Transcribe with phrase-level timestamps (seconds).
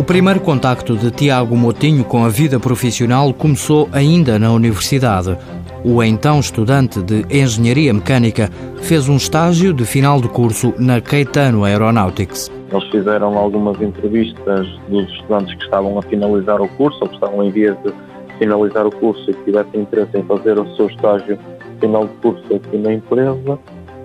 [0.00, 5.36] O primeiro contacto de Tiago Motinho com a vida profissional começou ainda na universidade.
[5.84, 8.48] O então estudante de Engenharia Mecânica
[8.80, 12.50] fez um estágio de final de curso na Caetano Aeronautics.
[12.72, 17.44] Eles fizeram algumas entrevistas dos estudantes que estavam a finalizar o curso ou que estavam
[17.44, 17.92] em vias de
[18.38, 21.38] finalizar o curso e que tivessem interesse em fazer o seu estágio
[21.78, 23.58] final de curso aqui na empresa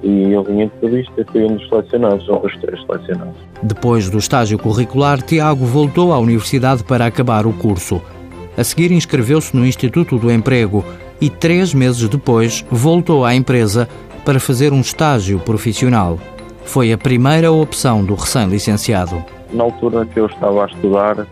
[0.06, 3.36] e eu vim entrevista e fui um dos selecionados, ou dos três selecionados.
[3.64, 8.00] Depois do estágio curricular, Tiago voltou à universidade para acabar o curso.
[8.56, 10.86] A seguir inscreveu-se no Instituto do Emprego
[11.20, 13.90] e três meses depois voltou à empresa
[14.24, 16.20] para fazer um estágio profissional.
[16.64, 19.24] Foi a primeira opção do recém-licenciado.
[19.52, 21.28] Na altura que eu estava a estudar,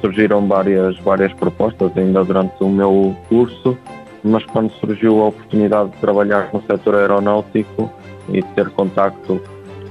[0.00, 3.76] surgiram várias, várias propostas ainda durante o meu curso,
[4.24, 7.90] mas quando surgiu a oportunidade de trabalhar no setor aeronáutico
[8.28, 9.40] e ter contacto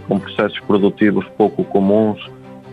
[0.08, 2.20] com processos produtivos pouco comuns,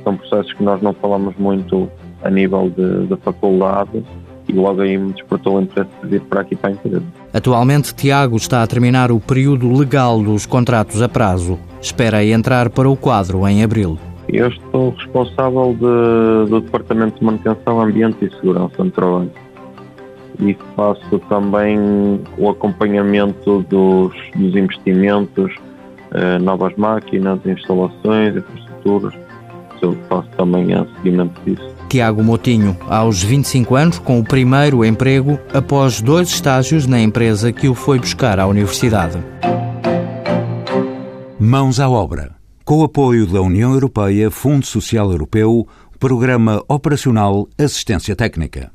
[0.05, 1.91] são processos que nós não falamos muito
[2.23, 4.03] a nível de, de faculdade,
[4.49, 7.03] e logo aí me despertou o interesse de vir para aqui para a empresa.
[7.33, 11.59] Atualmente, Tiago está a terminar o período legal dos contratos a prazo.
[11.81, 13.99] Espera entrar para o quadro em abril.
[14.29, 19.31] Eu estou responsável de, do Departamento de Manutenção, Ambiente e Segurança no Trabalho.
[20.41, 25.53] E faço também o acompanhamento dos, dos investimentos,
[26.13, 29.15] eh, novas máquinas, instalações, infraestruturas.
[29.83, 31.79] Eu faço também a seguimento disso.
[31.89, 37.69] Tiago Motinho, aos 25 anos, com o primeiro emprego após dois estágios na empresa que
[37.69, 39.19] o foi buscar à universidade.
[41.41, 42.37] Mãos à obra.
[42.65, 45.67] Com o apoio da União Europeia, Fundo Social Europeu,
[45.99, 48.71] Programa Operacional Assistência Técnica.